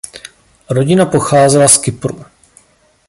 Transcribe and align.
Rodina 0.69 1.05
pocházela 1.05 1.67
z 1.67 1.77
Kypru. 1.77 2.25